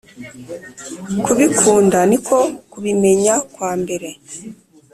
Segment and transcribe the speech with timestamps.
[1.23, 2.37] kubikunda niko
[2.71, 4.09] kubimenya kwambere